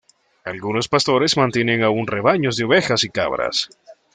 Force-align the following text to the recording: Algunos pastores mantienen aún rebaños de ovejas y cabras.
Algunos 0.45 0.87
pastores 0.87 1.37
mantienen 1.37 1.83
aún 1.83 2.07
rebaños 2.07 2.57
de 2.57 2.63
ovejas 2.63 3.03
y 3.03 3.09
cabras. 3.09 3.69